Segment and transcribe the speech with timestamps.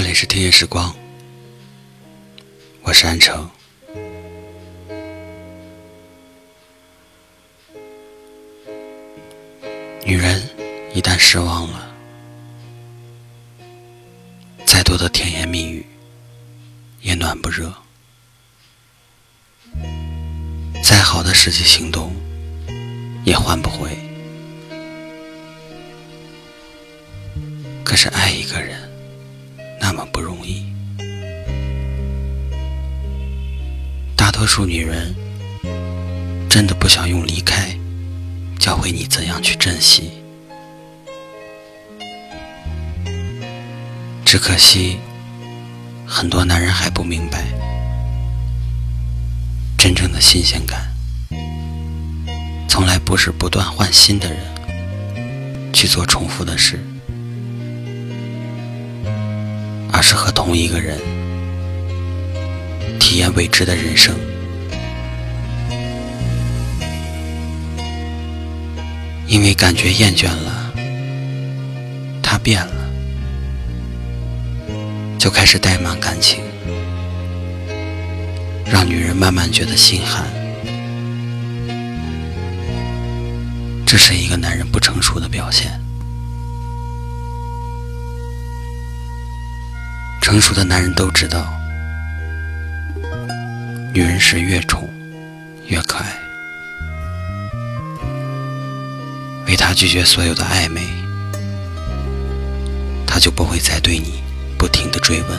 [0.00, 0.94] 这里是听夜时光，
[2.82, 3.50] 我是安城。
[10.06, 10.40] 女人
[10.94, 11.92] 一旦失望了，
[14.64, 15.84] 再多的甜言蜜语
[17.02, 17.74] 也暖不热，
[20.84, 22.14] 再好的实际行动
[23.24, 23.98] 也换不回。
[27.82, 28.87] 可是爱一个人。
[34.48, 35.14] 数女人
[36.48, 37.68] 真的不想用离开
[38.58, 40.10] 教会你怎样去珍惜，
[44.24, 44.98] 只可惜
[46.06, 47.44] 很多男人还不明白，
[49.78, 50.92] 真正的新鲜感
[52.68, 54.40] 从来不是不断换新的人
[55.72, 56.80] 去做重复的事。
[59.92, 60.98] 而是和同一个人
[62.98, 64.14] 体验未知的人生，
[69.28, 70.72] 因为感觉厌倦了，
[72.22, 72.90] 他变了，
[75.18, 76.42] 就开始怠慢感情，
[78.64, 80.24] 让女人慢慢觉得心寒。
[83.86, 85.78] 这是一个男人不成熟的表现。
[90.22, 91.52] 成熟的男人都知道，
[93.92, 94.88] 女人是越宠
[95.66, 96.27] 越可爱。
[99.78, 100.82] 拒绝所有的暧昧，
[103.06, 104.24] 他就不会再对你
[104.58, 105.38] 不停的追问。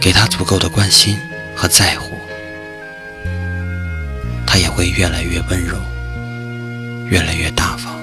[0.00, 1.16] 给他足够的关心
[1.54, 2.16] 和在乎，
[4.44, 5.76] 他也会越来越温柔，
[7.08, 7.94] 越来越大方。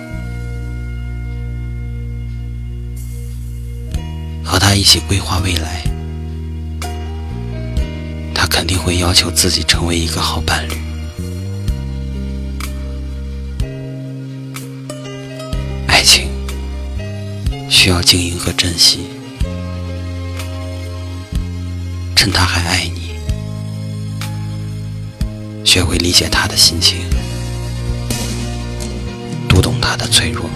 [4.41, 5.83] 和他一起规划未来，
[8.33, 10.86] 他肯定会要求自己成为一个好伴侣。
[17.87, 19.07] 需要经营和珍惜，
[22.17, 23.11] 趁他还爱你，
[25.63, 26.97] 学会理解他的心情，
[29.47, 30.49] 读懂他的脆弱，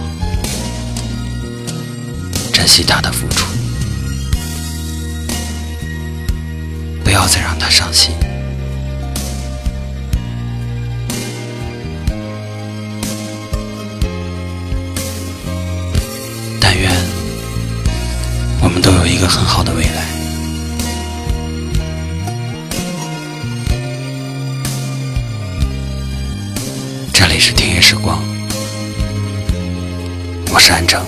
[2.51, 3.45] 珍惜他的付出。
[7.01, 8.13] 不要再让他伤心。
[18.71, 20.07] 我们都有一个很好的未来。
[27.11, 28.23] 这里是听夜时光，
[30.53, 31.05] 我是安城。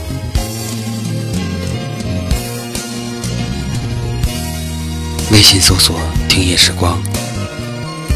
[5.32, 5.98] 微信搜索
[6.28, 7.02] “听夜时光”，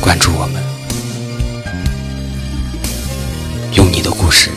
[0.01, 0.61] 关注我们，
[3.75, 4.51] 用你的故事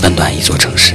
[0.00, 0.94] 温暖一座城市。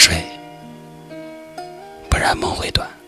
[0.00, 0.16] 睡
[2.08, 2.99] 不然梦会短。